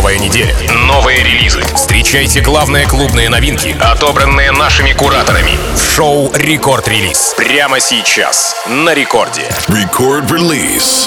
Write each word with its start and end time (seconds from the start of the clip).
Новая 0.00 0.18
неделя, 0.18 0.56
новые 0.86 1.22
релизы. 1.22 1.60
Встречайте 1.74 2.40
главные 2.40 2.86
клубные 2.86 3.28
новинки, 3.28 3.76
отобранные 3.78 4.50
нашими 4.50 4.92
кураторами. 4.92 5.50
Шоу 5.94 6.32
«Рекорд 6.32 6.88
Релиз». 6.88 7.34
Прямо 7.36 7.80
сейчас. 7.80 8.56
На 8.66 8.94
рекорде. 8.94 9.42
Record 9.68 10.26
Release. 10.30 11.06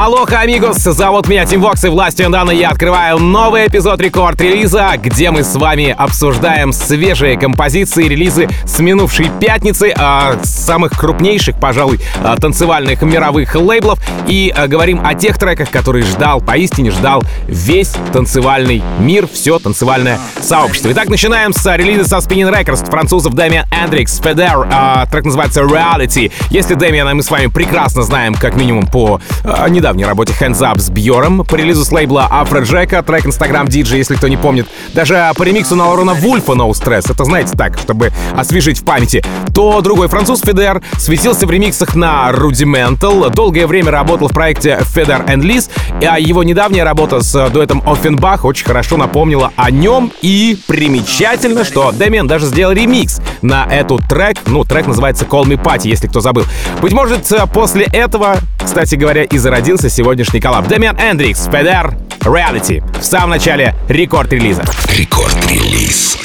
Алоха, 0.00 0.42
амигос! 0.42 0.76
Зовут 0.76 1.26
меня 1.26 1.44
Тим 1.44 1.60
Вокс, 1.60 1.84
и 1.84 1.88
властью 1.88 2.30
Дана 2.30 2.52
я 2.52 2.68
открываю 2.68 3.18
новый 3.18 3.66
эпизод 3.66 4.00
рекорд-релиза, 4.00 4.92
где 4.96 5.32
мы 5.32 5.42
с 5.42 5.56
вами 5.56 5.92
обсуждаем 5.98 6.72
свежие 6.72 7.36
композиции, 7.36 8.04
релизы 8.04 8.48
с 8.64 8.78
минувшей 8.78 9.28
пятницы, 9.40 9.92
а, 9.98 10.38
самых 10.44 10.92
крупнейших, 10.92 11.58
пожалуй, 11.58 11.98
а, 12.22 12.36
танцевальных 12.36 13.02
мировых 13.02 13.56
лейблов, 13.56 13.98
и 14.28 14.54
а, 14.56 14.68
говорим 14.68 15.04
о 15.04 15.16
тех 15.16 15.36
треках, 15.36 15.68
которые 15.70 16.04
ждал, 16.04 16.40
поистине 16.40 16.92
ждал 16.92 17.24
весь 17.48 17.92
танцевальный 18.12 18.84
мир, 19.00 19.26
все 19.26 19.58
танцевальное 19.58 20.20
сообщество. 20.40 20.92
Итак, 20.92 21.08
начинаем 21.08 21.52
с 21.52 21.76
релиза 21.76 22.04
со 22.04 22.18
Spinning 22.18 22.54
Records 22.54 22.88
французов 22.88 23.34
Дэмиан 23.34 23.66
Эндрикс, 23.72 24.18
Федер, 24.18 24.68
а, 24.72 25.06
трек 25.06 25.24
называется 25.24 25.62
Reality. 25.62 26.30
Если 26.50 26.74
Дэмиана 26.74 27.16
мы 27.16 27.24
с 27.24 27.30
вами 27.32 27.48
прекрасно 27.48 28.04
знаем, 28.04 28.36
как 28.36 28.54
минимум 28.54 28.86
по 28.86 29.20
а, 29.42 29.68
недавней 29.88 30.04
работе 30.04 30.34
Hands 30.38 30.58
Up 30.58 30.78
с 30.78 30.90
Бьором, 30.90 31.46
по 31.46 31.56
релизу 31.56 31.82
с 31.82 31.90
лейбла 31.90 32.26
Афроджека, 32.30 33.02
трек 33.02 33.24
Instagram 33.24 33.68
DJ, 33.68 33.96
если 33.96 34.16
кто 34.16 34.28
не 34.28 34.36
помнит, 34.36 34.66
даже 34.92 35.32
по 35.34 35.44
ремиксу 35.44 35.76
на 35.76 35.88
Лорона 35.88 36.12
Вульфа 36.12 36.52
No 36.52 36.68
Stress, 36.72 37.10
это 37.10 37.24
знаете 37.24 37.56
так, 37.56 37.78
чтобы 37.78 38.12
освежить 38.36 38.80
в 38.80 38.84
памяти, 38.84 39.24
то 39.54 39.80
другой 39.80 40.08
француз 40.08 40.42
Feder 40.42 40.82
светился 40.98 41.46
в 41.46 41.50
ремиксах 41.50 41.94
на 41.94 42.30
Rudimental, 42.32 43.30
долгое 43.30 43.66
время 43.66 43.90
работал 43.90 44.28
в 44.28 44.32
проекте 44.32 44.78
Feder 44.94 45.26
and 45.26 45.40
Liz, 45.40 45.70
а 46.06 46.18
его 46.18 46.42
недавняя 46.42 46.84
работа 46.84 47.22
с 47.22 47.48
дуэтом 47.48 47.80
Ofenbach 47.86 48.40
очень 48.42 48.66
хорошо 48.66 48.98
напомнила 48.98 49.52
о 49.56 49.70
нем, 49.70 50.12
и 50.20 50.58
примечательно, 50.66 51.64
что 51.64 51.92
Дэмиан 51.92 52.26
даже 52.26 52.44
сделал 52.44 52.74
ремикс 52.74 53.22
на 53.40 53.64
эту 53.64 53.98
трек, 54.06 54.36
ну, 54.44 54.64
трек 54.64 54.86
называется 54.86 55.24
Call 55.24 55.44
Me 55.44 55.56
Papi, 55.56 55.88
если 55.88 56.08
кто 56.08 56.20
забыл. 56.20 56.44
Быть 56.82 56.92
может, 56.92 57.32
после 57.54 57.84
этого, 57.84 58.36
кстати 58.62 58.96
говоря, 58.96 59.22
и 59.22 59.38
зародился 59.38 59.77
сегодняшний 59.86 60.40
коллаб. 60.40 60.66
Damien 60.66 60.96
N-Drix, 60.98 61.44
Feder, 61.44 61.96
Reality. 62.20 62.82
В 63.00 63.04
самом 63.04 63.30
начале 63.30 63.74
рекорд-релиза. 63.88 64.64
Record 64.88 65.43
Release. 65.43 66.16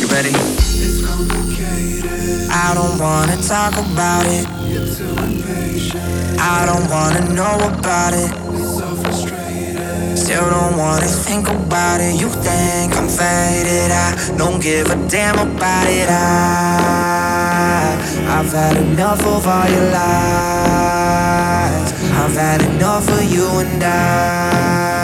You 0.00 0.08
ready? 0.08 0.32
I 2.50 2.74
don't 2.74 2.98
wanna 2.98 3.36
talk 3.36 3.74
about 3.78 4.26
it. 4.26 4.46
I 6.38 6.66
don't 6.66 6.88
wanna 6.90 7.22
know 7.38 7.56
about 7.72 8.12
it. 8.14 8.30
Still 10.16 10.50
don't 10.50 10.76
wanna 10.76 11.06
think 11.06 11.48
about 11.48 12.00
it. 12.00 12.14
You 12.20 12.28
think 12.28 12.96
I'm 12.96 13.08
faded? 13.08 13.90
I 13.90 14.14
don't 14.36 14.60
give 14.60 14.90
a 14.90 14.96
damn 15.08 15.38
about 15.38 15.86
it. 15.88 16.08
I, 16.08 16.12
I've 18.28 18.52
had 18.52 18.76
enough 18.76 19.24
of 19.24 19.46
all 19.46 19.68
your 19.70 19.90
lies. 19.92 21.41
I've 22.24 22.36
had 22.36 22.62
enough 22.62 23.08
of 23.08 23.24
you 23.32 23.44
and 23.58 23.82
I. 23.82 25.02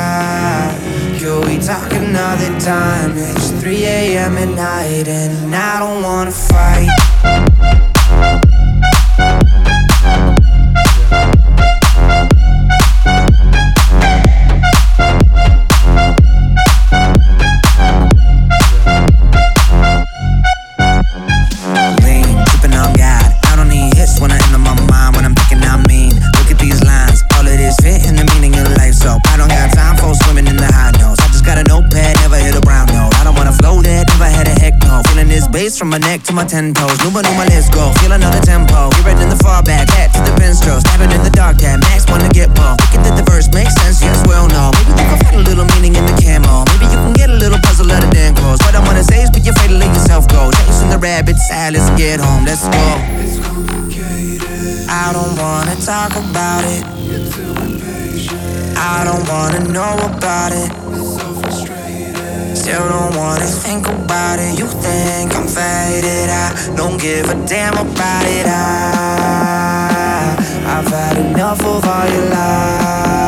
Could 1.18 1.46
we 1.48 1.58
talk 1.58 1.92
another 1.92 2.60
time? 2.60 3.14
It's 3.16 3.50
3 3.60 3.84
a.m. 3.86 4.38
at 4.38 4.48
night 4.54 5.08
and 5.08 5.52
I 5.52 5.80
don't 5.80 6.04
wanna 6.04 6.30
fight. 6.30 7.57
My 35.98 36.06
neck 36.06 36.22
to 36.22 36.32
my 36.32 36.44
ten 36.44 36.74
toes. 36.74 36.98
Numa 37.02 37.22
Numa, 37.22 37.44
let's 37.50 37.68
go. 37.70 37.90
Feel 38.00 38.12
another 38.12 38.40
tempo. 38.40 38.90
Right 39.02 39.18
in 39.18 39.28
the 39.28 39.38
far 39.42 39.62
back, 39.62 39.88
hat 39.90 40.14
to 40.14 40.20
the 40.22 40.34
pen 40.38 40.54
stroke. 40.54 40.80
Stabbing 40.80 41.10
in 41.10 41.22
the 41.22 41.30
dark, 41.30 41.56
that 41.58 41.80
max 41.80 42.06
wanna 42.06 42.28
get 42.30 42.48
more. 42.54 42.76
Thinking 42.78 43.02
that 43.02 43.16
the 43.18 43.26
verse 43.26 43.50
makes 43.50 43.74
sense, 43.82 44.02
yes, 44.02 44.22
well, 44.26 44.46
no. 44.48 44.70
Maybe 44.78 44.90
you 44.94 45.06
can 45.10 45.18
find 45.24 45.36
a 45.36 45.44
little 45.44 45.66
meaning 45.74 45.94
in 45.96 46.04
the 46.06 46.14
camo. 46.22 46.64
Maybe 46.70 46.86
you 46.86 46.98
can 47.02 47.14
get 47.14 47.30
a 47.30 47.38
little 47.38 47.58
puzzle 47.66 47.90
out 47.90 48.04
of 48.04 48.10
damn 48.10 48.34
clothes. 48.34 48.60
What 48.62 48.74
I 48.74 48.82
wanna 48.86 49.02
say 49.02 49.22
is, 49.22 49.30
be 49.30 49.42
afraid 49.42 49.74
to 49.74 49.78
let 49.78 49.90
yourself 49.90 50.28
go. 50.28 50.50
Chasing 50.66 50.90
the 50.90 50.98
rabbit 50.98 51.36
side, 51.48 51.74
let's 51.74 51.90
get 51.98 52.20
home, 52.20 52.44
let's 52.44 52.62
go. 52.68 52.84
It's 53.18 53.38
complicated. 53.42 54.86
I 54.86 55.10
don't 55.12 55.34
wanna 55.34 55.76
talk 55.82 56.14
about 56.14 56.62
it. 56.68 56.82
You're 57.02 57.26
too 57.26 57.54
impatient. 57.64 58.78
I 58.78 59.02
don't 59.02 59.24
wanna 59.26 59.66
know 59.72 59.94
about 60.04 60.52
it. 60.52 60.87
Still 62.68 62.86
don't 62.86 63.16
wanna 63.16 63.46
think 63.46 63.88
about 63.88 64.38
it. 64.38 64.58
You 64.58 64.66
think 64.66 65.34
I'm 65.34 65.48
faded? 65.48 66.28
I 66.28 66.52
don't 66.76 67.00
give 67.00 67.26
a 67.30 67.34
damn 67.46 67.72
about 67.72 68.26
it. 68.26 68.44
I, 68.46 70.36
I've 70.66 70.86
had 70.86 71.16
enough 71.16 71.64
of 71.64 71.82
all 71.82 72.06
your 72.10 72.28
lies. 72.28 73.27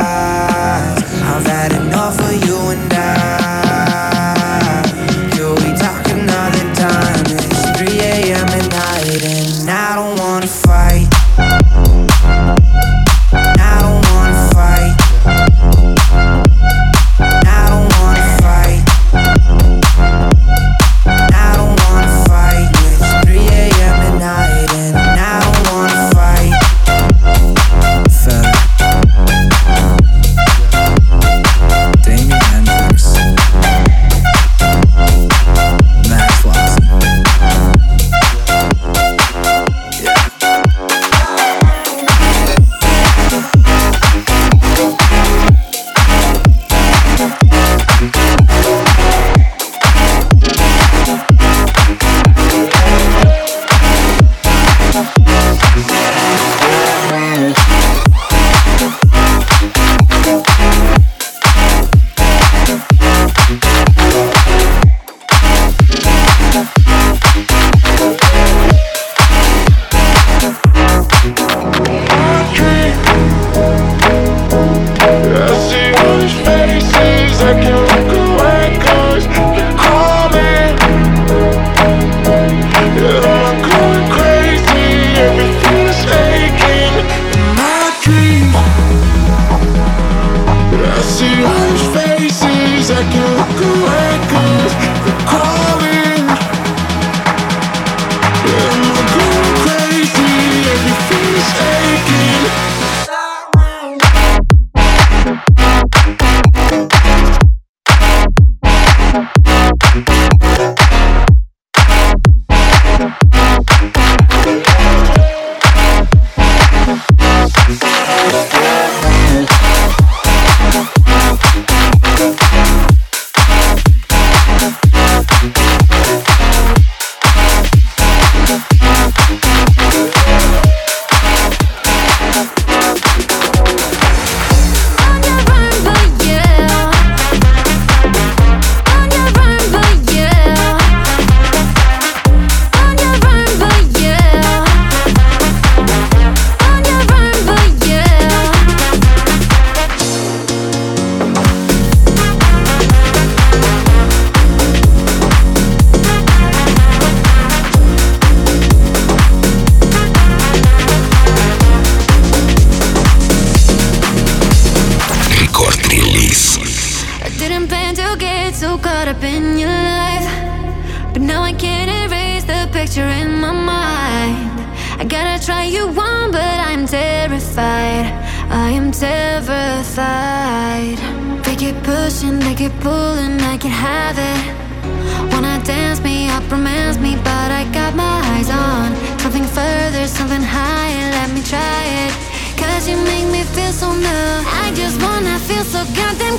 Terrified. 179.01 180.99
They 181.45 181.57
keep 181.57 181.83
pushing, 181.83 182.39
they 182.39 182.55
keep 182.55 182.73
pulling, 182.81 183.41
I 183.41 183.57
can 183.57 183.71
have 183.71 184.19
it. 184.19 185.33
Wanna 185.33 185.59
dance 185.65 186.03
me 186.03 186.29
up, 186.29 186.45
romance 186.53 186.99
me, 186.99 187.17
but 187.17 187.51
I 187.51 187.65
got 187.73 187.95
my 187.95 188.21
eyes 188.35 188.51
on 188.51 188.95
something 189.19 189.45
further, 189.45 190.07
something 190.07 190.43
higher. 190.43 191.11
Let 191.13 191.31
me 191.33 191.43
try 191.43 191.83
it. 192.05 192.13
Cause 192.59 192.87
you 192.89 192.97
make 192.99 193.27
me 193.33 193.43
feel 193.55 193.73
so 193.73 193.91
new. 193.93 194.33
I 194.63 194.71
just 194.75 195.01
wanna 195.01 195.39
feel 195.49 195.65
so 195.65 195.83
goddamn 195.97 196.37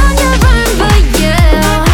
on 0.00 0.12
your 0.22 0.34
run, 0.44 0.78
but 0.78 1.20
yeah. 1.20 1.89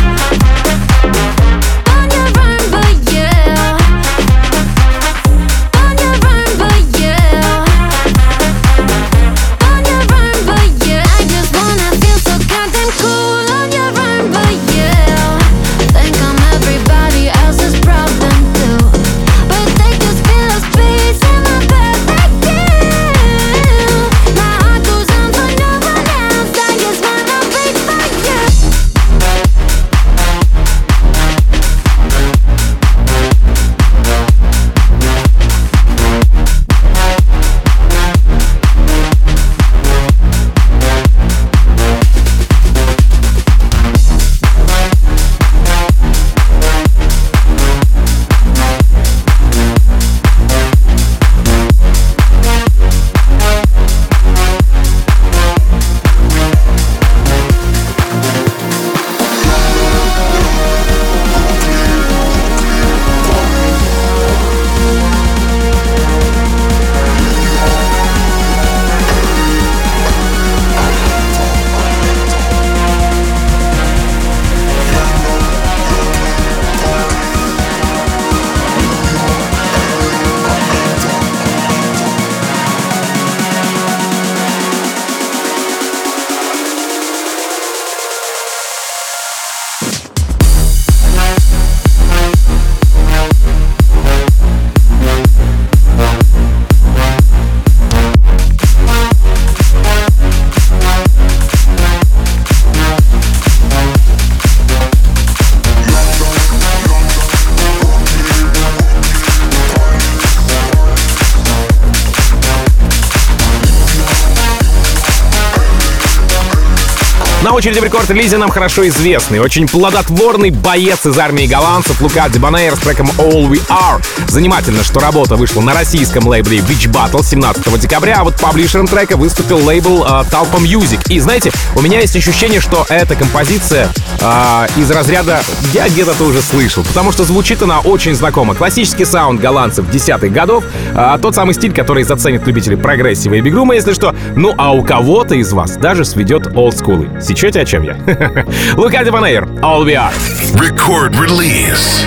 Очереди 117.56 117.78
в 117.78 117.84
рекорд-релизе 117.84 118.36
нам 118.36 118.50
хорошо 118.50 118.86
известный, 118.88 119.38
очень 119.38 119.66
плодотворный 119.66 120.50
боец 120.50 121.06
из 121.06 121.18
армии 121.18 121.46
голландцев 121.46 121.98
Лука 122.02 122.28
Дебанейр 122.28 122.76
с 122.76 122.80
треком 122.80 123.08
All 123.16 123.48
We 123.48 123.66
Are. 123.68 124.04
Занимательно, 124.28 124.84
что 124.84 125.00
работа 125.00 125.36
вышла 125.36 125.62
на 125.62 125.72
российском 125.72 126.26
лейбле 126.26 126.58
Witch 126.58 126.92
Battle 126.92 127.24
17 127.24 127.80
декабря, 127.80 128.16
а 128.18 128.24
вот 128.24 128.38
паблишером 128.38 128.86
трека 128.86 129.16
выступил 129.16 129.56
лейбл 129.64 130.04
э, 130.04 130.06
Talpa 130.30 130.58
Music. 130.58 131.00
И 131.08 131.18
знаете, 131.18 131.50
у 131.74 131.80
меня 131.80 132.00
есть 132.00 132.14
ощущение, 132.14 132.60
что 132.60 132.84
эта 132.90 133.14
композиция 133.14 133.88
э, 134.20 134.66
из 134.76 134.90
разряда 134.90 135.40
«я 135.72 135.88
где-то 135.88 136.24
уже 136.24 136.42
слышал», 136.42 136.84
потому 136.84 137.10
что 137.10 137.24
звучит 137.24 137.62
она 137.62 137.80
очень 137.80 138.14
знакомо. 138.14 138.54
Классический 138.54 139.06
саунд 139.06 139.40
голландцев 139.40 139.90
десятых 139.90 140.30
годов, 140.30 140.62
э, 140.94 141.16
тот 141.22 141.34
самый 141.34 141.54
стиль, 141.54 141.72
который 141.72 142.02
заценит 142.02 142.46
любители 142.46 142.74
прогрессива 142.74 143.34
и 143.34 143.40
бигрума, 143.40 143.74
если 143.74 143.94
что. 143.94 144.14
Ну 144.34 144.52
а 144.58 144.72
у 144.72 144.84
кого-то 144.84 145.34
из 145.36 145.54
вас 145.54 145.78
даже 145.78 146.04
сведет 146.04 146.54
олдскулы. 146.54 147.08
Сечете, 147.55 147.61
о 147.61 147.65
чем 147.65 147.83
я? 147.83 147.95
Лука 148.75 149.05
Дебанейр, 149.05 149.45
All 149.61 149.85
We 149.85 149.95
Are. 149.95 150.11
Record 150.59 151.15
release. 151.15 152.03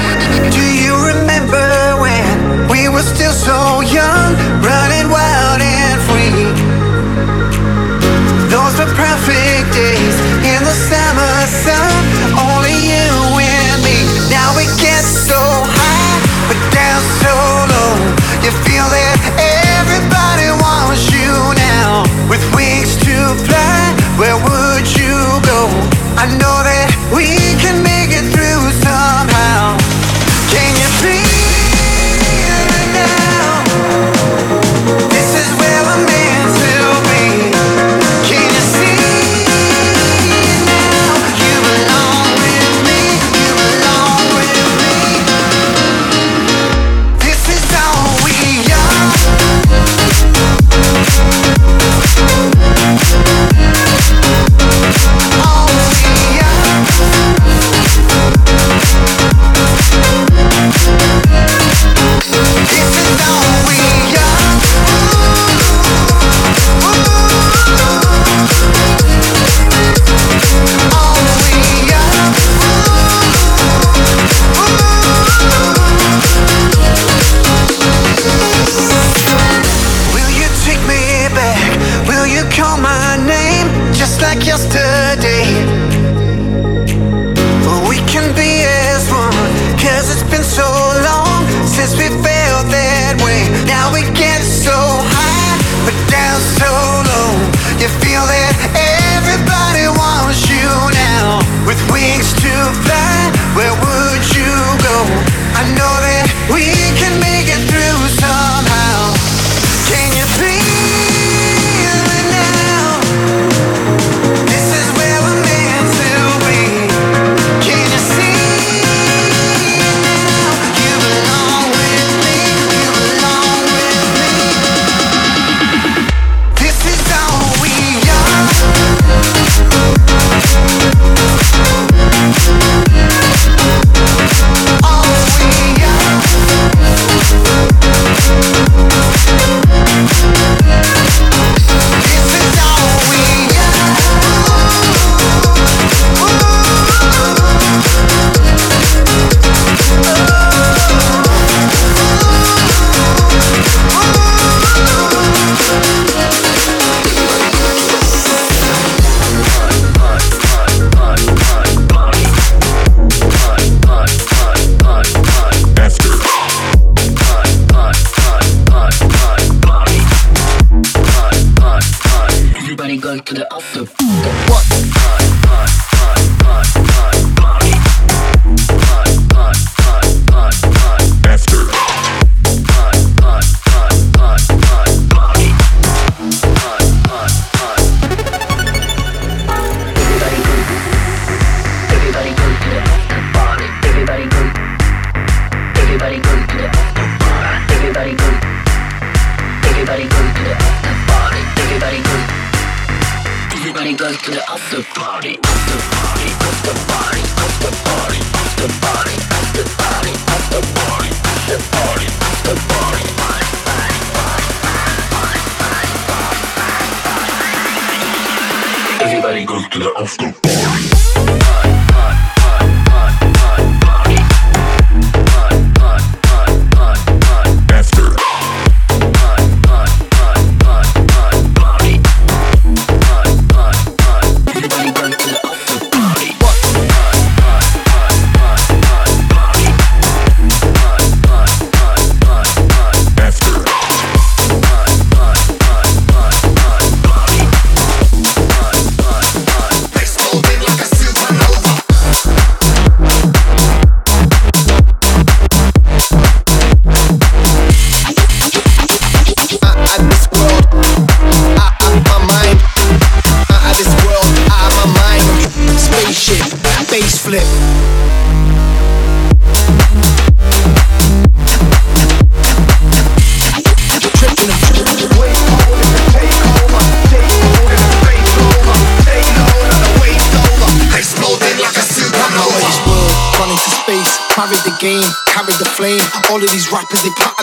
Do 0.53 0.61
you 0.61 0.95
remember 0.97 1.97
when 1.99 2.69
we 2.69 2.91
were 2.91 3.01
still 3.03 3.33
so 3.33 3.81
young, 3.81 4.18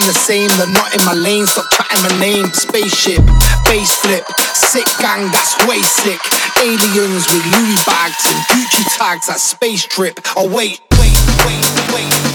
the 0.07 0.13
same, 0.13 0.49
they're 0.57 0.71
not 0.71 0.95
in 0.95 1.05
my 1.05 1.15
lane. 1.15 1.47
Stop 1.47 1.67
chatting 1.73 2.03
my 2.03 2.21
name. 2.21 2.47
Spaceship, 2.53 3.23
base 3.67 3.95
flip, 3.99 4.25
sick 4.55 4.87
gang, 5.01 5.31
that's 5.33 5.59
way 5.67 5.83
sick. 5.83 6.21
Aliens 6.63 7.27
with 7.27 7.45
Louis 7.53 7.85
bags 7.85 8.25
and 8.25 8.41
Gucci 8.47 8.85
tags, 8.97 9.27
that 9.27 9.41
space 9.41 9.85
trip. 9.85 10.21
Oh 10.37 10.49
wait, 10.49 10.81
wait, 10.99 11.19
wait, 11.45 11.67
wait. 11.93 12.26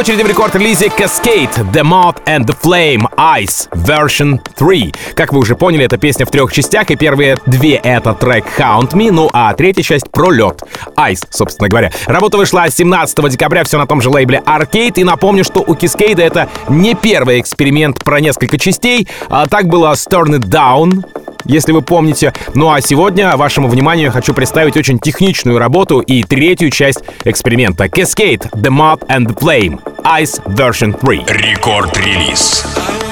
Очереди 0.00 0.22
в 0.22 0.28
рекорд-релизе 0.28 0.86
Cascade, 0.86 1.72
The 1.72 1.82
Moth 1.82 2.24
and 2.24 2.46
the 2.46 2.56
Flame, 2.58 3.06
Ice, 3.18 3.68
Version 3.72 4.40
3. 4.56 4.94
Как 5.14 5.34
вы 5.34 5.40
уже 5.40 5.54
поняли, 5.54 5.84
это 5.84 5.98
песня 5.98 6.24
в 6.24 6.30
трех 6.30 6.50
частях, 6.54 6.90
и 6.90 6.96
первые 6.96 7.36
две— 7.44 7.74
это 7.84 8.14
трек 8.14 8.46
Count 8.58 8.92
Me, 8.92 9.10
ну 9.10 9.28
а 9.34 9.52
третья 9.52 9.82
часть— 9.82 10.10
про 10.10 10.30
лед. 10.30 10.62
Ice, 10.96 11.26
собственно 11.28 11.68
говоря. 11.68 11.92
Работа 12.06 12.38
вышла 12.38 12.70
17 12.70 13.28
декабря, 13.28 13.62
все 13.64 13.76
на 13.76 13.86
том 13.86 14.00
же 14.00 14.08
лейбле 14.08 14.42
Arcade, 14.46 14.94
и 15.00 15.04
напомню, 15.04 15.44
что 15.44 15.60
у 15.60 15.74
Cascade 15.74 16.22
это 16.22 16.48
не 16.70 16.94
первый 16.94 17.38
эксперимент 17.38 18.02
про 18.02 18.20
несколько 18.20 18.56
частей, 18.56 19.06
а 19.28 19.48
так 19.48 19.66
было 19.66 19.92
с 19.94 20.06
Turn 20.06 20.38
It 20.38 20.48
Down, 20.48 21.04
если 21.44 21.72
вы 21.72 21.82
помните. 21.82 22.32
Ну 22.54 22.70
а 22.70 22.80
сегодня 22.80 23.36
вашему 23.36 23.68
вниманию 23.68 24.12
хочу 24.12 24.34
представить 24.34 24.76
очень 24.76 24.98
техничную 24.98 25.58
работу 25.58 26.00
и 26.00 26.22
третью 26.22 26.70
часть 26.70 27.00
эксперимента 27.24 27.86
Cascade, 27.86 28.50
The 28.52 28.70
Moth 28.70 29.06
and 29.08 29.26
the 29.26 29.38
Flame, 29.38 29.80
Ice 30.04 30.42
Version 30.46 30.98
3. 30.98 31.24
Рекорд-релиз. 31.28 33.09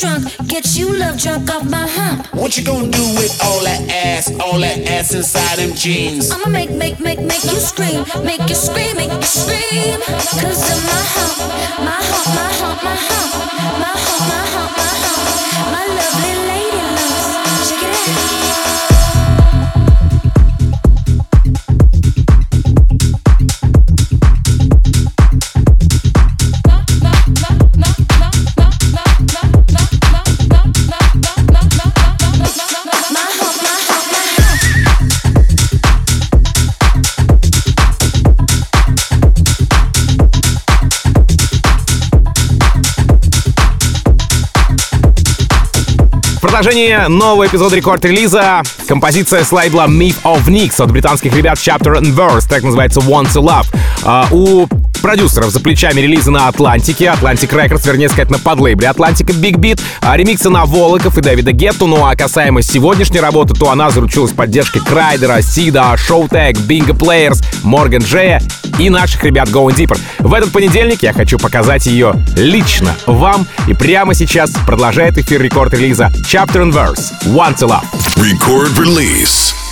Drunk. 0.00 0.24
Get 0.46 0.76
you 0.76 0.92
love 0.92 1.18
drunk 1.18 1.50
off 1.50 1.64
my 1.68 1.86
hump. 1.86 2.26
What 2.34 2.56
you 2.56 2.64
gonna 2.64 2.90
do 2.90 3.04
with 3.16 3.32
all 3.44 3.62
that 3.64 3.80
ass, 3.90 4.30
all 4.40 4.58
that 4.60 4.86
ass 4.88 5.14
inside 5.14 5.58
them 5.58 5.74
jeans? 5.74 6.30
I'ma 6.30 6.48
make, 6.48 6.70
make, 6.70 7.00
make, 7.00 7.20
make 7.20 7.44
you 7.44 7.58
scream. 7.58 8.04
Make 8.24 8.46
you 8.48 8.54
scream, 8.54 8.96
make 8.96 9.12
you 9.12 9.22
scream. 9.22 10.00
Cause 10.40 10.62
of 10.72 10.80
my 10.90 11.02
hump, 11.14 11.36
my 11.88 11.98
hump, 12.10 12.28
my 12.36 12.48
hump, 12.60 12.82
my 12.84 12.96
hump. 13.08 13.32
My 13.80 13.92
hump, 14.04 14.22
my 14.32 14.42
hump, 14.54 14.72
my 14.76 14.92
hump. 15.02 15.72
My 15.72 15.84
lovely 15.98 16.34
lady 16.50 16.82
lumps. 16.96 17.70
Check 17.70 17.82
it 17.82 18.40
out. 18.40 18.45
Продолжении 46.56 46.96
нового 47.08 47.46
эпизода 47.46 47.76
рекорд-релиза 47.76 48.62
композиция 48.88 49.44
с 49.44 49.52
лейбла 49.52 49.86
Myth 49.86 50.22
of 50.22 50.46
Nix 50.46 50.82
от 50.82 50.90
британских 50.90 51.36
ребят 51.36 51.58
Chapter 51.58 52.00
and 52.00 52.14
Verse, 52.14 52.48
так 52.48 52.62
называется 52.62 53.00
Want 53.00 53.26
to 53.34 53.42
Love. 53.42 53.66
А, 54.08 54.28
у 54.30 54.68
продюсеров 55.02 55.50
за 55.50 55.58
плечами 55.58 56.00
релизы 56.00 56.30
на 56.30 56.46
Атлантике, 56.46 57.06
Atlantic 57.06 57.50
Records, 57.50 57.84
вернее 57.84 58.08
сказать, 58.08 58.30
на 58.30 58.38
подлейбле 58.38 58.88
Атлантика 58.88 59.32
Big 59.32 59.56
Beat, 59.56 59.80
а, 60.00 60.16
ремиксы 60.16 60.48
на 60.48 60.64
Волоков 60.64 61.18
и 61.18 61.20
Дэвида 61.20 61.50
Гетту, 61.50 61.88
ну 61.88 62.06
а 62.06 62.14
касаемо 62.14 62.62
сегодняшней 62.62 63.18
работы, 63.18 63.54
то 63.54 63.68
она 63.68 63.90
заручилась 63.90 64.30
поддержкой 64.30 64.80
Крайдера, 64.80 65.42
Сида, 65.42 65.96
Showtag, 65.96 66.52
Bingo 66.68 66.96
Players, 66.96 67.44
Морган 67.64 68.02
Джея 68.02 68.40
и 68.78 68.90
наших 68.90 69.24
ребят 69.24 69.48
Going 69.48 69.74
Deeper. 69.74 69.98
В 70.20 70.32
этот 70.32 70.52
понедельник 70.52 71.02
я 71.02 71.12
хочу 71.12 71.36
показать 71.36 71.86
ее 71.86 72.14
лично 72.36 72.94
вам, 73.06 73.44
и 73.66 73.74
прямо 73.74 74.14
сейчас 74.14 74.52
продолжает 74.68 75.18
эфир 75.18 75.42
рекорд-релиза 75.42 76.12
Chapter 76.30 76.62
and 76.62 76.72
Verse 76.72 77.12
Want 77.24 77.56
to 77.58 77.68
Love. 77.68 77.84
Record 78.16 78.78
release. 78.78 79.65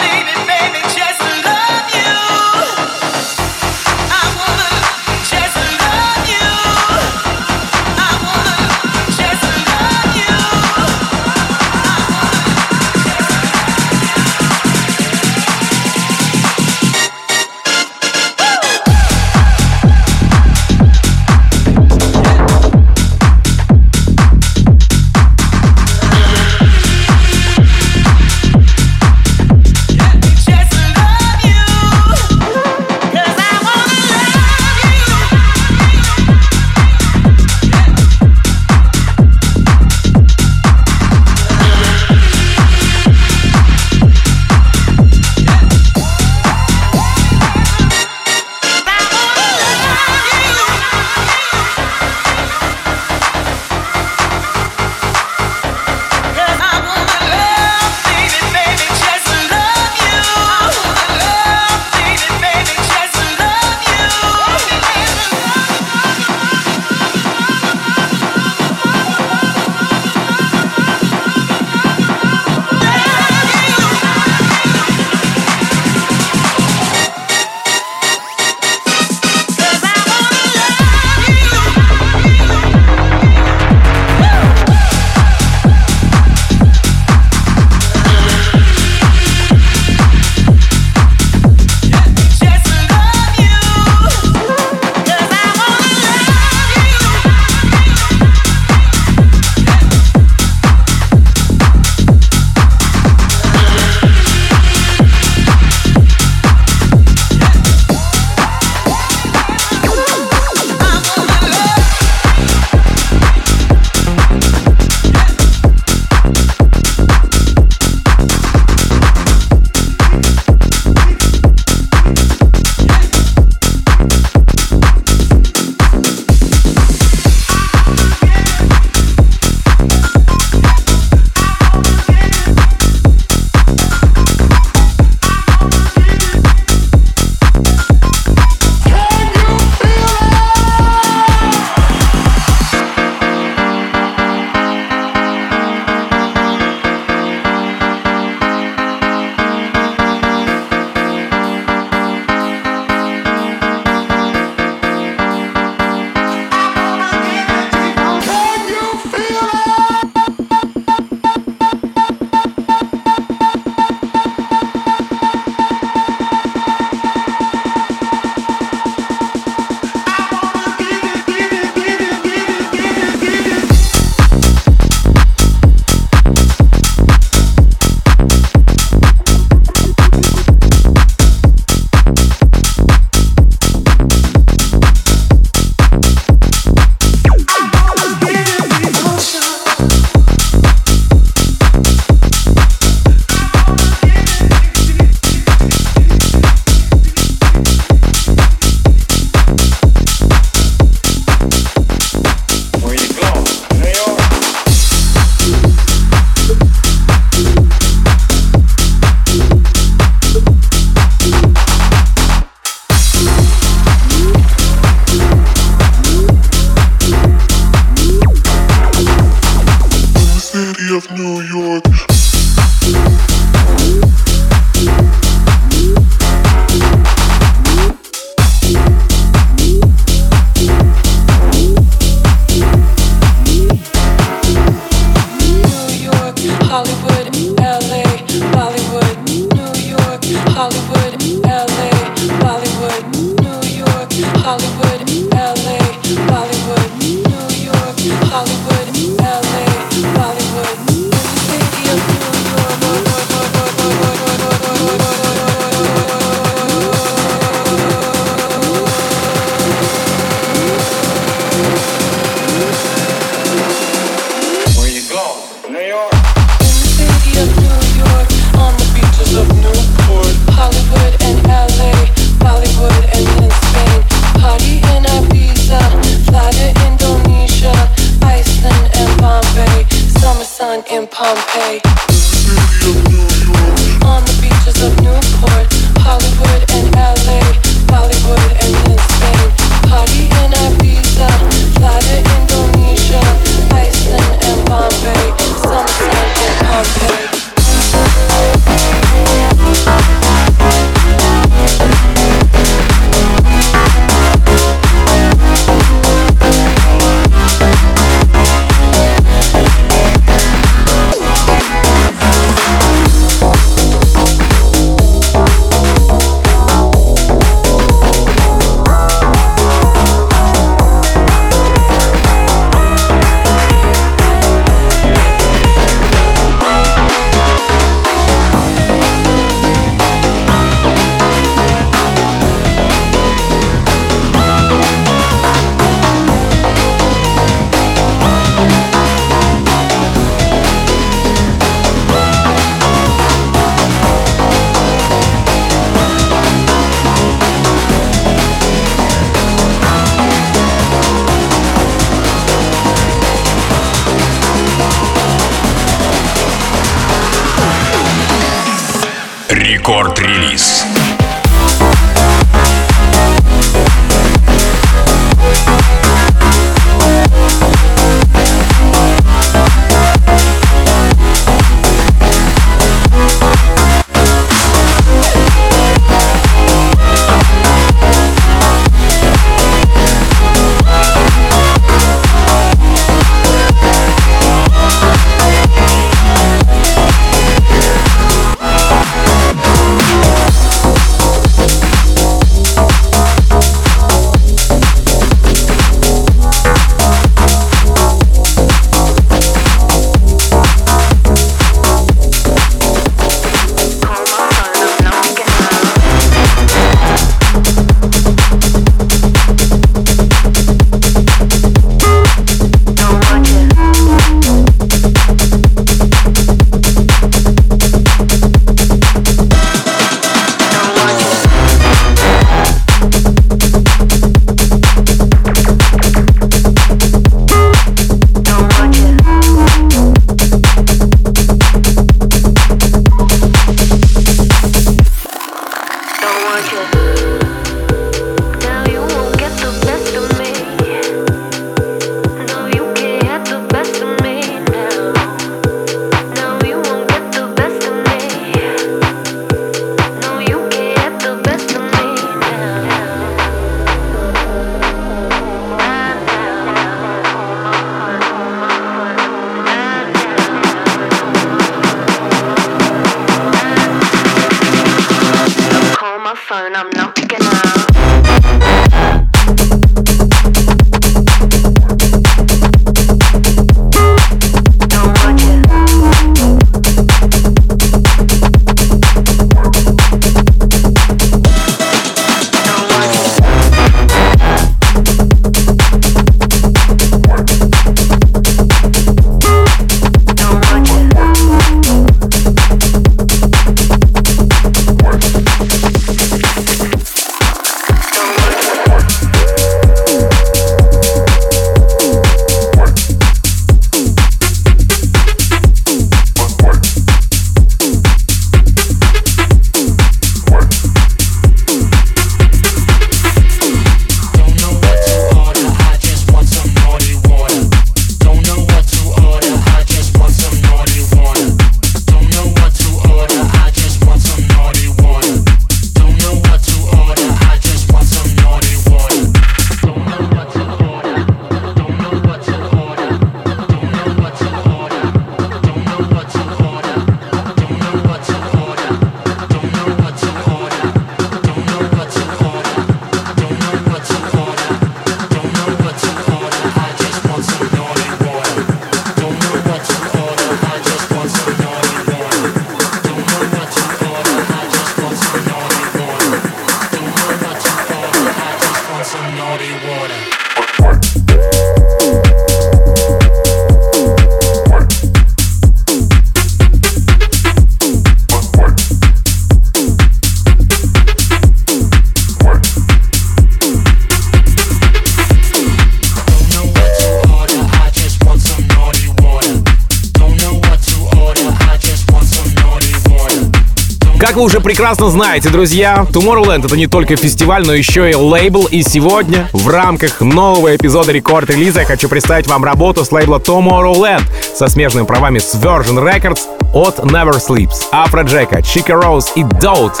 Вы 584.42 584.46
уже 584.46 584.60
прекрасно 584.60 585.08
знаете, 585.08 585.50
друзья, 585.50 586.04
Tomorrowland 586.10 586.66
это 586.66 586.76
не 586.76 586.88
только 586.88 587.14
фестиваль, 587.14 587.64
но 587.64 587.72
еще 587.72 588.10
и 588.10 588.14
лейбл. 588.14 588.66
И 588.66 588.82
сегодня 588.82 589.48
в 589.52 589.68
рамках 589.68 590.20
нового 590.20 590.74
эпизода 590.74 591.12
рекорд-релиза 591.12 591.80
я 591.80 591.86
хочу 591.86 592.08
представить 592.08 592.48
вам 592.48 592.64
работу 592.64 593.04
с 593.04 593.12
лейбла 593.12 593.38
Tomorrowland 593.38 594.24
со 594.52 594.66
смежными 594.66 595.06
правами 595.06 595.38
с 595.38 595.54
Virgin 595.54 596.02
Records 596.02 596.40
от 596.74 596.98
Never 596.98 597.34
Sleeps, 597.34 597.84
Afrojack, 597.92 598.62
Chica 598.62 599.00
Rose 599.00 599.28
и 599.36 599.42
Dote. 599.42 600.00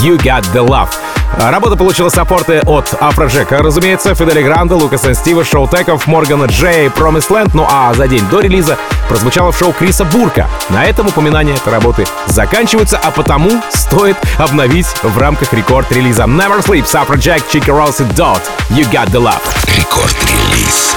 You 0.00 0.16
Got 0.16 0.44
The 0.54 0.64
Love. 0.64 0.90
Работа 1.38 1.76
получила 1.76 2.08
саппорты 2.08 2.60
от 2.60 2.94
Афроджека, 2.98 3.58
разумеется, 3.58 4.14
Фидели 4.14 4.42
Гранда, 4.42 4.74
Лукаса 4.74 5.14
Стива, 5.14 5.44
Шоу 5.44 5.68
Теков, 5.68 6.06
Моргана 6.06 6.46
Джей, 6.46 6.90
Промисленд, 6.90 7.52
ну 7.52 7.66
а 7.70 7.92
за 7.92 8.08
день 8.08 8.26
до 8.30 8.40
релиза 8.40 8.78
прозвучало 9.08 9.52
в 9.52 9.58
шоу 9.58 9.72
Криса 9.72 10.04
Бурка. 10.06 10.48
На 10.70 10.84
этом 10.84 11.08
упоминания 11.08 11.54
этой 11.54 11.72
работы 11.72 12.06
заканчиваются, 12.26 12.98
а 12.98 13.10
потому 13.10 13.50
стоит 13.70 14.16
обновить 14.38 14.86
в 15.02 15.18
рамках 15.18 15.52
рекорд-релиза 15.52 16.22
Never 16.22 16.64
Sleeps, 16.64 16.94
Afrojack, 16.94 17.42
Chica 17.52 17.68
Rose 17.68 18.02
и 18.02 18.12
Dot. 18.14 18.40
You 18.70 18.90
Got 18.90 19.10
The 19.10 19.20
Love. 19.20 19.42
Рекорд-релиз. 19.76 20.96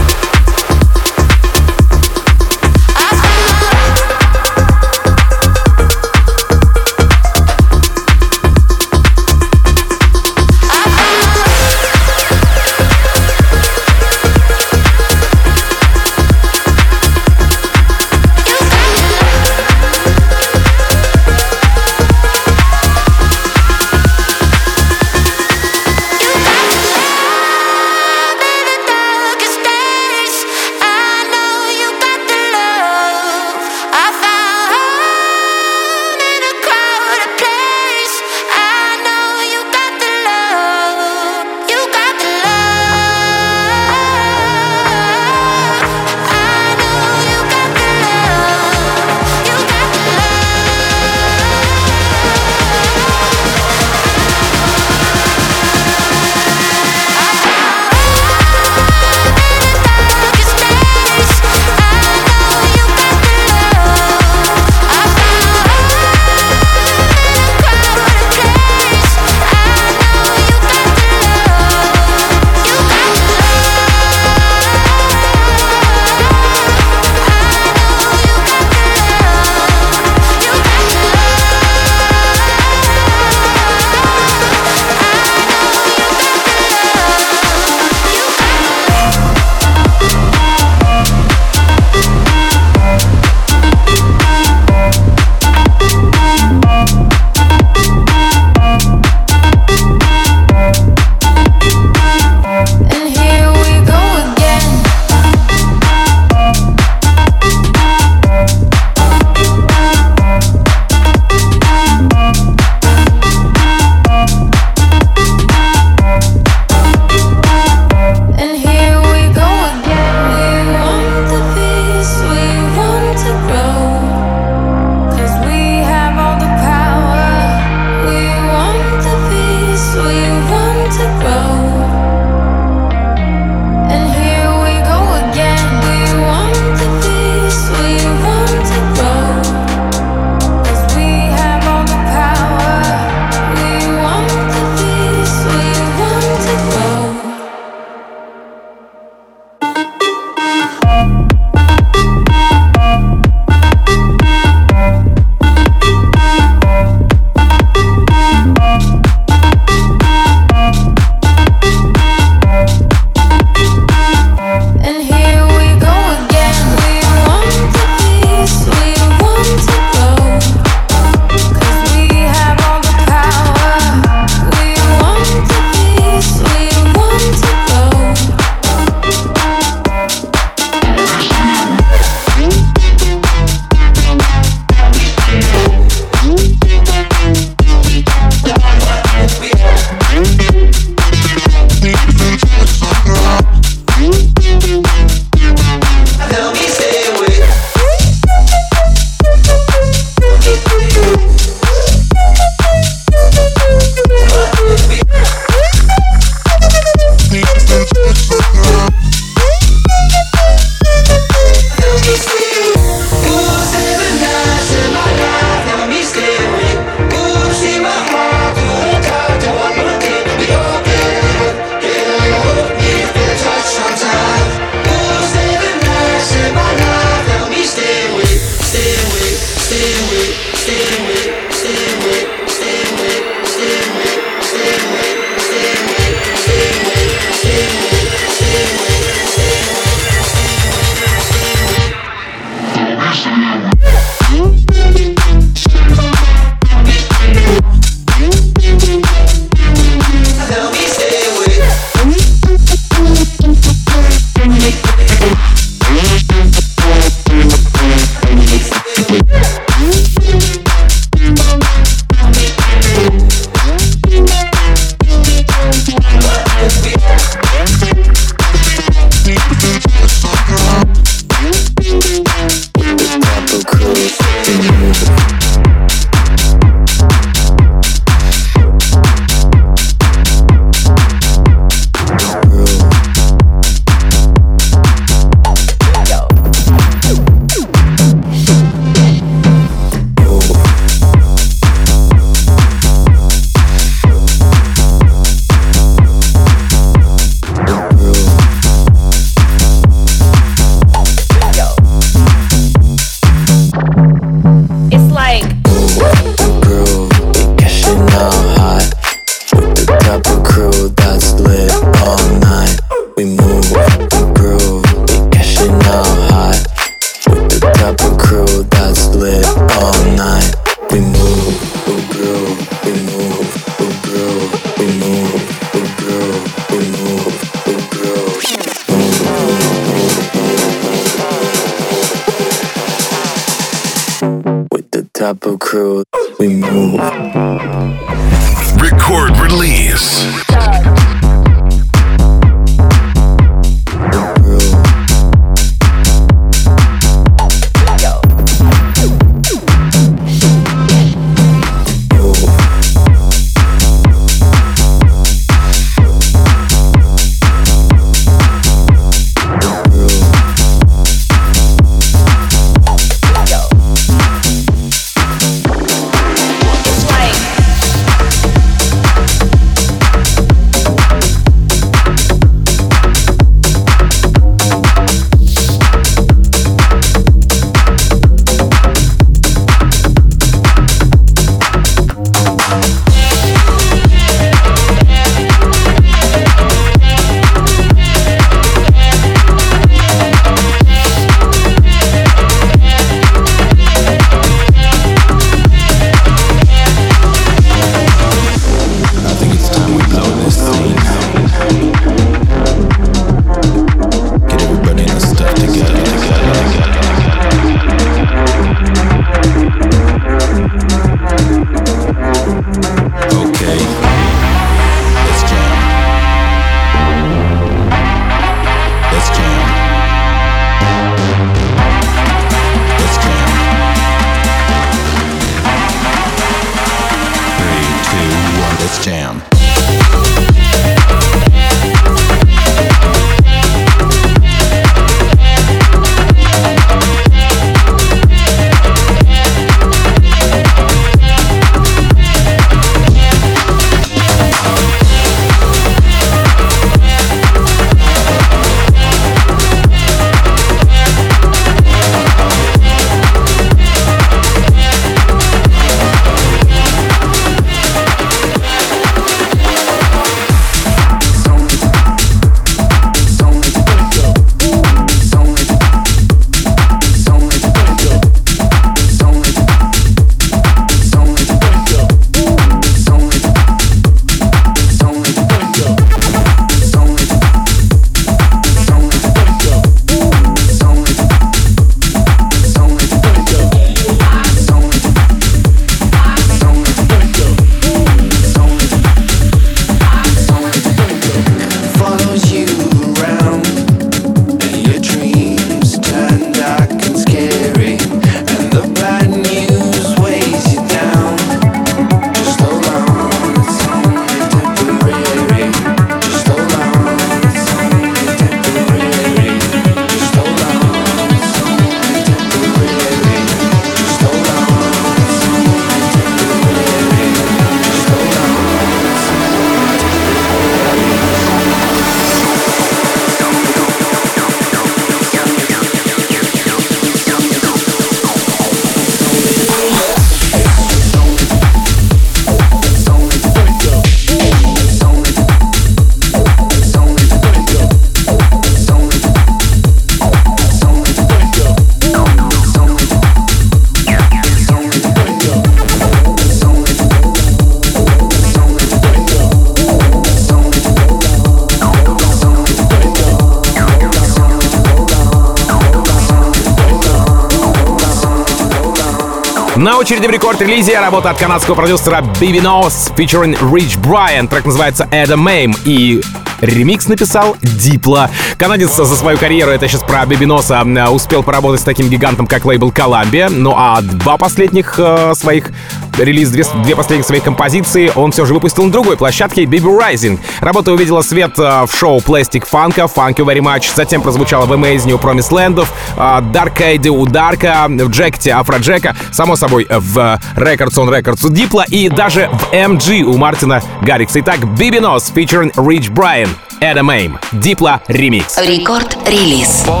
Очереди 560.00 560.26
в 560.26 560.30
рекорд-релизе 560.30 560.98
работа 560.98 561.28
от 561.28 561.38
канадского 561.38 561.74
продюсера 561.74 562.22
Nose 562.62 563.14
featuring 563.14 563.54
Rich 563.60 564.00
Brian. 564.00 564.48
Трек 564.48 564.64
называется 564.64 565.06
Adam 565.12 565.44
Aim 565.44 565.76
и 565.84 566.22
Ремикс 566.60 567.08
написал 567.08 567.56
Дипло. 567.62 568.30
Канадец 568.58 568.94
за 568.94 569.16
свою 569.16 569.38
карьеру, 569.38 569.70
это 569.70 569.88
сейчас 569.88 570.02
про 570.02 570.26
Бибиноса, 570.26 570.84
успел 571.10 571.42
поработать 571.42 571.80
с 571.80 571.84
таким 571.84 572.08
гигантом, 572.08 572.46
как 572.46 572.64
лейбл 572.64 572.90
Columbia. 572.90 573.48
Ну 573.48 573.74
а 573.76 574.00
два 574.02 574.36
последних 574.36 574.94
э, 574.98 575.32
своих 575.34 575.70
релиз, 576.18 576.50
две, 576.50 576.64
две 576.84 576.96
последних 576.96 577.26
своих 577.26 577.42
композиции 577.42 578.12
он 578.14 578.32
все 578.32 578.44
же 578.44 578.54
выпустил 578.54 578.84
на 578.84 578.92
другой 578.92 579.16
площадке 579.16 579.64
Baby 579.64 579.98
Rising. 579.98 580.38
Работа 580.60 580.92
увидела 580.92 581.22
свет 581.22 581.58
э, 581.58 581.86
в 581.86 581.96
шоу 581.96 582.18
Plastic 582.18 582.64
Funk, 582.70 582.96
Funk 582.96 583.36
You 583.36 583.46
Very 583.46 583.60
Much, 583.60 583.90
затем 583.94 584.22
прозвучала 584.22 584.66
в 584.66 584.72
Amazing 584.72 585.12
у 585.12 585.18
Promise 585.18 585.50
Land, 585.50 585.86
э, 586.16 586.20
Dark 586.20 586.76
Age 586.78 587.08
у 587.08 587.26
Дарка, 587.26 587.86
в 587.88 588.10
Джекте 588.10 588.52
Афроджека, 588.52 589.16
само 589.32 589.56
собой 589.56 589.86
в 589.88 590.40
Records 590.56 590.96
on 590.96 591.08
Records 591.08 591.46
у 591.46 591.50
Дипла 591.50 591.84
и 591.88 592.08
даже 592.08 592.50
в 592.52 592.72
MG 592.72 593.22
у 593.22 593.36
Мартина 593.36 593.82
Гаррикса. 594.02 594.40
Итак, 594.40 594.58
Bibinos 594.60 595.32
featuring 595.34 595.72
Rich 595.74 596.10
Brian. 596.12 596.49
Adam 596.82 597.10
Aim, 597.10 597.36
Diplo 597.60 598.00
Remix. 598.08 598.56
Record 598.56 599.14
Release. 599.28 599.86
Low 599.86 600.00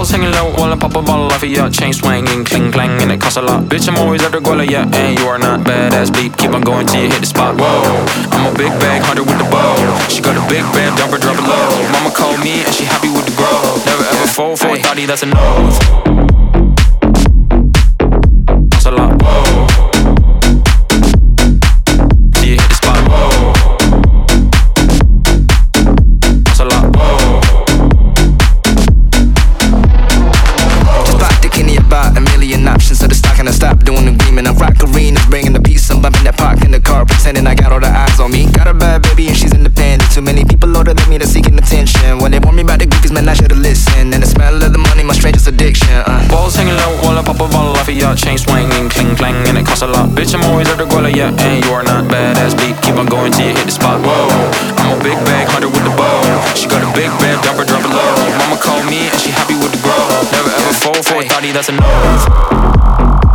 while 0.56 0.72
I 0.72 0.76
pop 0.76 0.96
a 0.96 1.02
ball 1.02 1.30
off 1.30 1.42
of 1.42 1.48
your 1.48 1.68
chain 1.68 1.92
swinging, 1.92 2.44
cling 2.44 2.72
clang, 2.72 3.02
and 3.02 3.12
it 3.12 3.20
costs 3.20 3.36
a 3.36 3.42
lot. 3.42 3.64
Bitch, 3.64 3.86
I'm 3.86 3.98
always 3.98 4.22
at 4.22 4.32
the 4.32 4.40
yeah, 4.64 4.88
and 4.94 5.18
you 5.18 5.26
are 5.26 5.38
not. 5.38 5.60
Keep 6.38 6.52
on 6.52 6.62
going 6.62 6.86
till 6.86 7.02
you 7.02 7.10
hit 7.10 7.20
the 7.20 7.26
spot. 7.26 7.54
Whoa, 7.60 8.32
I'm 8.32 8.54
a 8.54 8.56
big 8.56 8.72
bag 8.80 9.02
hunter 9.02 9.22
with 9.22 9.36
the 9.36 9.44
bow. 9.50 9.76
She 10.08 10.22
got 10.22 10.36
a 10.36 10.44
big 10.48 10.64
dumper, 10.96 11.20
drop 11.20 11.36
it 11.36 11.44
low. 11.44 11.92
Mama 11.92 12.14
called 12.14 12.40
me 12.40 12.64
and 12.64 12.74
she 12.74 12.84
happy 12.84 13.10
with 13.10 13.26
the 13.26 13.36
grow. 13.36 13.76
Never 13.84 14.04
ever 14.04 14.26
for 14.56 14.74
a 14.74 14.80
thotty, 14.80 15.04
that's 15.04 15.22
a. 15.22 16.29
pretending 37.30 37.46
I 37.46 37.54
got 37.54 37.70
all 37.70 37.78
the 37.78 37.86
eyes 37.86 38.18
on 38.18 38.32
me. 38.32 38.50
Got 38.50 38.66
a 38.66 38.74
bad 38.74 39.02
baby 39.02 39.28
and 39.28 39.36
she's 39.36 39.54
independent. 39.54 40.10
Too 40.10 40.22
many 40.22 40.44
people 40.44 40.74
older 40.76 40.94
than 40.94 41.06
me 41.08 41.18
that's 41.18 41.30
seeking 41.30 41.54
attention. 41.54 42.18
When 42.18 42.32
they 42.32 42.40
warn 42.42 42.56
me 42.56 42.62
about 42.62 42.80
the 42.80 42.86
goofies, 42.86 43.12
man, 43.14 43.28
I 43.28 43.34
should've 43.34 43.58
listened. 43.58 44.14
And 44.14 44.22
the 44.22 44.26
smell 44.26 44.58
of 44.58 44.72
the 44.72 44.78
money, 44.78 45.04
my 45.04 45.14
strangest 45.14 45.46
addiction. 45.46 45.94
Uh. 46.06 46.26
Balls 46.28 46.56
hanging 46.56 46.74
low 46.74 46.90
while 47.06 47.18
I 47.18 47.22
pop 47.22 47.38
a 47.38 47.46
bottle 47.46 47.78
off 47.78 47.86
of 47.86 47.94
your 47.94 48.14
chain 48.18 48.38
swinging, 48.38 48.90
cling 48.90 49.14
clang, 49.14 49.36
and 49.46 49.58
it 49.58 49.66
costs 49.66 49.82
a 49.82 49.86
lot. 49.86 50.10
Bitch, 50.10 50.34
I'm 50.34 50.42
always 50.50 50.68
at 50.68 50.78
the 50.78 50.86
goal, 50.86 51.06
yeah, 51.06 51.30
and 51.30 51.64
you 51.64 51.70
are 51.70 51.84
not 51.84 52.10
badass 52.10 52.58
beat. 52.58 52.74
Keep 52.82 52.98
on 52.98 53.06
going 53.06 53.30
till 53.30 53.46
you 53.46 53.54
hit 53.54 53.66
the 53.66 53.74
spot. 53.74 54.02
Whoa, 54.02 54.26
I'm 54.82 54.98
a 54.98 55.02
big 55.02 55.18
bag 55.22 55.46
hunter 55.54 55.70
with 55.70 55.86
the 55.86 55.94
bow. 55.94 56.18
She 56.58 56.66
got 56.66 56.82
a 56.82 56.90
big 56.98 57.10
bed, 57.22 57.38
dump 57.46 57.62
her, 57.62 57.66
drop 57.66 57.86
it 57.86 57.94
low. 57.94 58.14
Mama 58.42 58.58
called 58.58 58.86
me 58.90 59.06
and 59.06 59.18
she 59.22 59.30
happy 59.30 59.54
with 59.54 59.70
the 59.70 59.80
grow. 59.86 60.02
Never 60.34 60.50
ever 60.50 60.74
fall 60.82 60.98
for 61.02 61.22
a 61.22 61.24
thotty, 61.30 61.52
that's 61.54 61.70
a 61.70 61.74
no. 61.78 63.29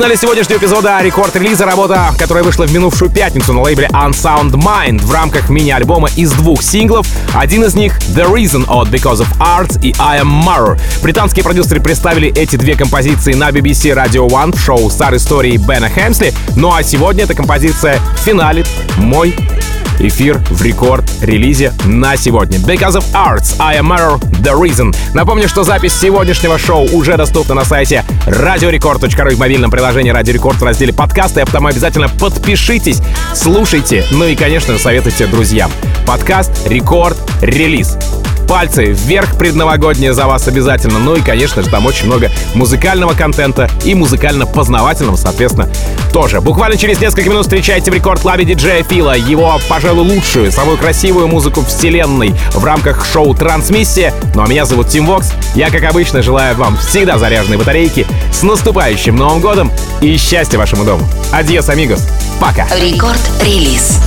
Финале 0.00 0.16
сегодняшнего 0.16 0.56
эпизода 0.56 0.98
рекорд-релиза 1.02 1.66
работа, 1.66 2.14
которая 2.18 2.42
вышла 2.42 2.66
в 2.66 2.72
минувшую 2.72 3.10
пятницу 3.10 3.52
на 3.52 3.60
лейбле 3.60 3.86
Unsound 3.88 4.52
Mind 4.52 5.04
в 5.04 5.12
рамках 5.12 5.50
мини-альбома 5.50 6.08
из 6.16 6.32
двух 6.32 6.62
синглов. 6.62 7.06
Один 7.34 7.64
из 7.64 7.74
них 7.74 7.98
The 8.14 8.26
Reason 8.26 8.64
от 8.66 8.88
Because 8.88 9.20
of 9.20 9.28
Art 9.38 9.78
и 9.82 9.94
I 9.98 10.22
Am 10.22 10.42
Mirror. 10.42 10.80
Британские 11.02 11.44
продюсеры 11.44 11.82
представили 11.82 12.32
эти 12.34 12.56
две 12.56 12.76
композиции 12.76 13.34
на 13.34 13.50
BBC 13.50 13.94
Radio 13.94 14.26
One 14.26 14.56
в 14.56 14.58
шоу 14.58 14.88
Star 14.88 15.14
истории 15.16 15.58
Бена 15.58 15.90
Хэмсли. 15.90 16.32
Ну 16.56 16.72
а 16.72 16.82
сегодня 16.82 17.24
эта 17.24 17.34
композиция 17.34 18.00
финалит 18.24 18.66
мой 18.96 19.36
эфир 19.98 20.38
в 20.48 20.62
рекорд-релизе 20.62 21.74
на 21.84 22.16
сегодня. 22.16 22.58
Because 22.58 22.96
of 22.96 23.04
Arts, 23.12 23.56
I 23.58 23.78
am 23.78 23.88
Error, 23.88 24.18
The 24.40 24.52
Reason. 24.54 24.94
Напомню, 25.14 25.48
что 25.48 25.62
запись 25.62 25.94
сегодняшнего 25.94 26.58
шоу 26.58 26.88
уже 26.92 27.16
доступна 27.16 27.54
на 27.54 27.64
сайте 27.64 28.04
radiorecord.ru 28.26 29.32
и 29.32 29.34
в 29.34 29.38
мобильном 29.38 29.70
приложении 29.70 30.12
Radio 30.12 30.34
Record 30.34 30.58
в 30.58 30.62
разделе 30.62 30.92
подкасты, 30.92 31.42
а 31.42 31.46
потому 31.46 31.68
обязательно 31.68 32.08
подпишитесь, 32.08 33.00
слушайте, 33.34 34.04
ну 34.10 34.24
и, 34.24 34.34
конечно 34.34 34.72
же, 34.74 34.78
советуйте 34.78 35.26
друзьям. 35.26 35.70
Подкаст 36.06 36.66
Рекорд 36.66 37.18
Релиз 37.40 37.96
пальцы 38.50 38.86
вверх 38.86 39.38
предновогоднее 39.38 40.12
за 40.12 40.26
вас 40.26 40.48
обязательно. 40.48 40.98
Ну 40.98 41.14
и, 41.14 41.20
конечно 41.20 41.62
же, 41.62 41.70
там 41.70 41.86
очень 41.86 42.06
много 42.06 42.32
музыкального 42.54 43.14
контента 43.14 43.70
и 43.84 43.94
музыкально-познавательного, 43.94 45.14
соответственно, 45.14 45.68
тоже. 46.12 46.40
Буквально 46.40 46.76
через 46.76 47.00
несколько 47.00 47.30
минут 47.30 47.44
встречайте 47.44 47.92
в 47.92 47.94
рекорд-клабе 47.94 48.44
диджея 48.44 48.82
Фила. 48.82 49.16
Его, 49.16 49.56
пожалуй, 49.68 50.04
лучшую, 50.04 50.50
самую 50.50 50.78
красивую 50.78 51.28
музыку 51.28 51.64
вселенной 51.64 52.34
в 52.52 52.64
рамках 52.64 53.06
шоу 53.06 53.34
«Трансмиссия». 53.34 54.12
Ну 54.34 54.42
а 54.42 54.48
меня 54.48 54.64
зовут 54.64 54.88
Тим 54.88 55.06
Вокс. 55.06 55.30
Я, 55.54 55.70
как 55.70 55.84
обычно, 55.84 56.20
желаю 56.20 56.56
вам 56.56 56.76
всегда 56.76 57.18
заряженной 57.18 57.56
батарейки. 57.56 58.04
С 58.32 58.42
наступающим 58.42 59.14
Новым 59.14 59.40
годом 59.40 59.70
и 60.00 60.16
счастья 60.16 60.58
вашему 60.58 60.84
дому. 60.84 61.06
Адьос, 61.30 61.68
амигос. 61.68 62.04
Пока. 62.40 62.66
Рекорд-релиз. 62.74 64.00